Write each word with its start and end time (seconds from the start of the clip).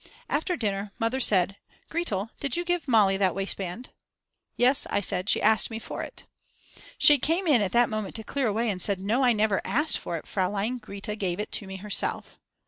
After 0.29 0.57
dinner 0.57 0.91
Mother 0.97 1.19
said, 1.19 1.57
Gretel, 1.91 2.31
did 2.39 2.57
you 2.57 2.65
give 2.65 2.87
Mali 2.87 3.17
that 3.17 3.35
waistband? 3.35 3.91
Yes, 4.57 4.87
I 4.89 4.99
said, 4.99 5.29
she 5.29 5.39
asked 5.39 5.69
me 5.69 5.77
for 5.77 6.01
it. 6.01 6.23
She 6.97 7.19
came 7.19 7.45
in 7.45 7.61
at 7.61 7.71
that 7.73 7.87
moment 7.87 8.15
to 8.15 8.23
clear 8.23 8.47
away 8.47 8.71
and 8.71 8.81
said: 8.81 8.99
"No, 8.99 9.23
I 9.23 9.31
never 9.31 9.61
asked 9.63 9.99
for 9.99 10.17
it, 10.17 10.25
Fraulein 10.25 10.79
Grete 10.79 11.15
gave 11.19 11.39
it 11.39 11.51
to 11.51 11.67
me 11.67 11.75
herself." 11.75 12.39